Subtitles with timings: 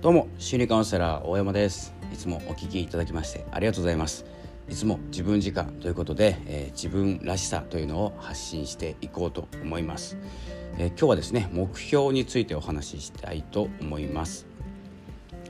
[0.00, 1.92] どうも心理カウンセラー大山です。
[2.10, 4.24] いつもお聞きいただきましてありがとうございます。
[4.66, 10.16] いつも自分時間ということで、えー、自分らしさというのを発信していこうと思います、
[10.78, 14.46] えー、今日はですね目標についてお話ししたいと思います。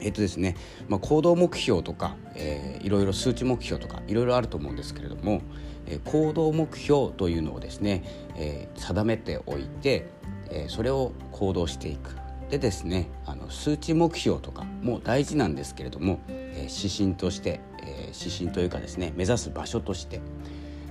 [0.01, 0.57] えっとですね、
[0.89, 5.43] まあ、行動目標とか、えー、いろいろ数値目標とかいろいろあると思うんですけれども、
[5.87, 8.03] えー、行動目標というのをですね、
[8.35, 10.09] えー、定めておいて、
[10.51, 12.20] えー、それを行動していく。
[12.51, 20.21] でですねあの数値目標とかも大事なんですけれども、えー、指針として、えー、指針というかですね目指す場所として。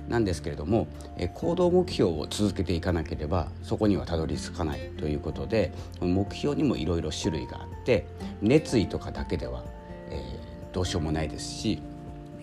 [0.08, 8.06] なんですけれども、えー、行動目標を続けていかなければそこにはたどり着かないということで目標にもいろいろ種類があって
[8.42, 9.62] 熱意とかだけでは、
[10.10, 11.80] えー、どうしようもないですし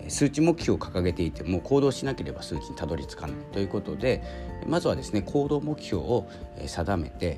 [0.07, 4.23] 数値目標を掲げていても行動しなければ数値にたどり着かないということで
[4.65, 6.29] まずはですね行動目標を
[6.65, 7.37] 定めて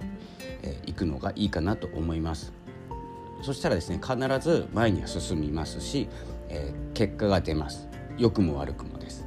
[1.00, 2.54] くのがいいかなと思います。
[3.42, 6.10] そしたらですね必ず前には進みますし、
[6.50, 7.88] えー、結果が出ます。
[8.18, 9.26] 良くも悪くもです。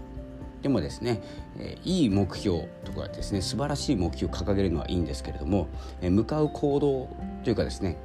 [0.61, 1.23] でもですね、
[1.59, 5.69] えー、いい目標とかですね素晴らしい目標を掲げるのはいいんですけれども、
[6.01, 7.09] えー、向かう行動
[7.43, 7.97] というかですね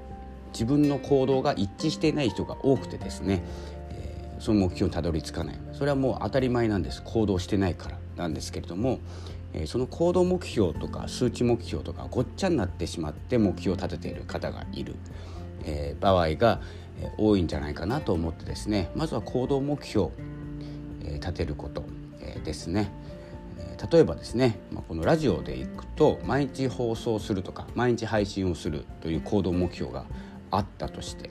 [0.53, 3.43] 自分の行動が一致していない人が多くてですね、
[3.91, 5.59] えー、その目標にたどり着かない。
[5.73, 7.03] それはもう当たり前なんです。
[7.03, 8.99] 行動してないからなんですけれども、
[9.65, 14.95] その行動目標とか数値目標とかごっちゃになってしまって目標を立てている方がいる、
[15.63, 16.61] えー、場合が
[17.17, 20.09] 多いんじゃないかなと思ってですねまずは行動目標、
[21.03, 21.83] え、立てること、
[22.19, 22.91] え、ですね。
[23.91, 30.05] 例えばですね、まあ、このラジオでいくと毎日放送するとか毎日配信をするという行動目標が
[30.49, 31.29] あったとして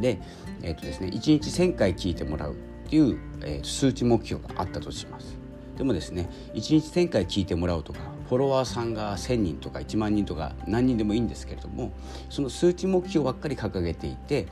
[0.00, 0.18] で,、
[0.62, 2.56] えーとですね、1日1,000回聞いてもらうっ
[2.88, 5.39] ていう、えー、数値目標があったとします。
[5.80, 11.92] でもですね1日1,000回聞いてもらうとかフォロワーさんが1,000人とか1万人とか何人でもいいんですけれども
[12.28, 14.46] その数値目標ばっかり掲げていて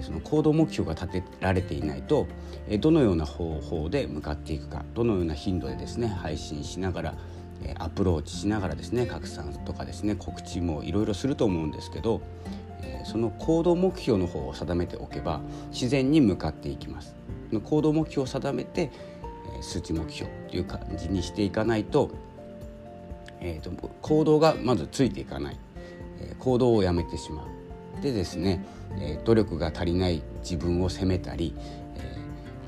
[0.00, 2.26] その行動目標が立てられていないと
[2.80, 7.14] どのような方法で向かっていくかどのような頻度でですね配信しながら
[7.78, 12.22] アプローチしながらですね拡散とかですね告知もいろいろすると思うんですけど
[13.04, 17.14] その行動目標の方を定めておけば自然に向かっていきます。
[17.64, 18.90] 行動目標を定めて
[19.60, 22.10] 数値目標という感じにしていかないと,、
[23.40, 23.70] えーと、
[24.00, 25.58] 行動がまずついていかない、
[26.20, 28.64] えー、行動をやめてしまうでですね、
[28.98, 31.54] えー、努力が足りない自分を責めたり、
[31.96, 32.16] え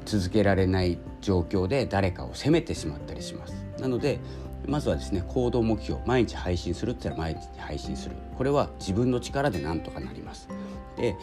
[0.04, 3.54] ー、続けられない状況で誰かを責めてしまったりします。
[3.80, 4.18] なので
[4.66, 10.48] まずはですね行動目標毎日配信するって言ったら毎日配信するこれは自分の力でなんとかなります。
[10.96, 11.16] で、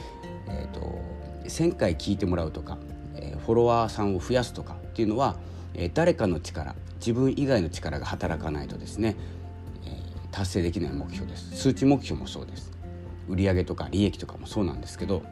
[0.48, 1.00] えーと、
[1.46, 2.78] 1,000回聞いてもらうとか、
[3.16, 5.36] えー、フォロワーさんを増やすとかっていうのは
[5.74, 9.16] え誰かの力自分以外の力が働かないとですね、
[9.86, 9.98] え
[10.32, 11.56] 達成できない目標です。
[11.56, 12.72] 数値目標もそうです。
[13.28, 15.24] 売上とか利益とかもそうなんですけど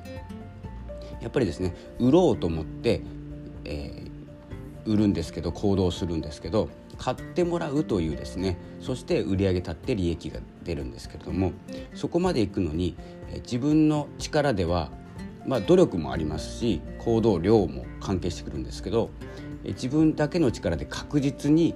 [1.22, 3.02] やっぱりですね売ろうと思って、
[3.66, 11.52] えー、売るんですけど行動するんですけど買ってもらうというですねそして売上立って利益が出るんですけれども
[11.94, 12.96] そこまで行くのに、
[13.32, 14.92] え自分の力では
[15.46, 19.10] まあ努力もありますし行動量も関係してくるんですけど
[19.70, 21.76] 自分だけの力で確実に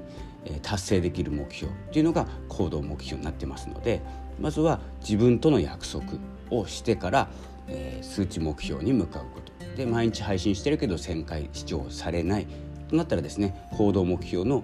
[0.62, 4.02] 達成できる目標っていうのが行動目標になってますので
[4.40, 7.30] まずは自分との約束をしてから、
[7.68, 9.53] えー、数値目標に向かうこと。
[9.76, 12.48] で毎日配信してるけど1,000回視聴されない
[12.90, 14.64] となったらですね行動目標の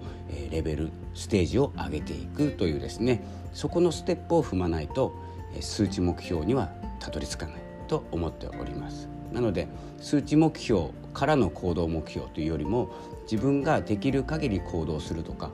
[0.52, 5.12] レベルステージを上げていくというですねそこのステップを踏まないと
[5.60, 6.70] 数値目標には
[7.00, 7.69] たどり着かない。
[7.90, 9.08] と思っております。
[9.32, 9.66] なので
[10.00, 12.88] 数値目標からの行動目標というよりも
[13.30, 15.50] 自分ができる限り行動するとか、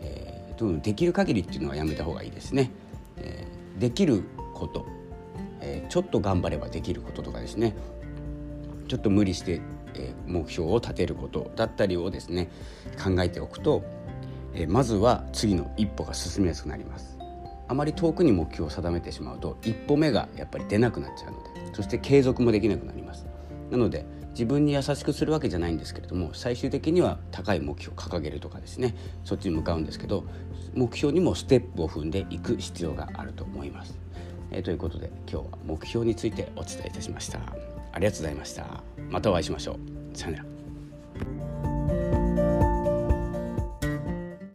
[0.00, 2.70] えー、できる限りっていうのはやめた方がいいですね。
[3.16, 4.22] えー、できる
[4.54, 4.86] こと、
[5.60, 7.74] えー、ちょっと頑張ればできることとかですね
[8.86, 9.60] ちょっと無理して、
[9.94, 12.48] えー、目標を立てることだったりをですね
[13.02, 13.82] 考えておくと、
[14.54, 17.19] えー、まずは次の一歩が進みやすくなります。
[17.70, 23.26] あまり遠くに目標を定めてしまうと一歩目がやっぱり出なくなっちゃうのでそして継続もできなくなります
[23.70, 30.24] なので自分に優しくするわけじゃないんですけれども最終的には高い目標を掲げるとかですねそっちに向かうんですけど
[30.74, 33.98] 目標にもステップを踏んでいく必要があると思います。
[34.52, 37.40] え、ということで今日は目標についてお伝えいたしました。
[37.92, 38.82] ありがとうございました。
[39.10, 40.16] またお会いしましょう。
[40.16, 40.59] さよなら。